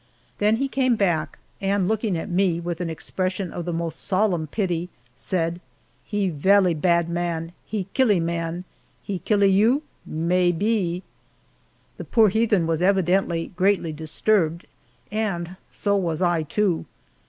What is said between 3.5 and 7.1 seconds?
of the most solemn pity, said, "He vellee blad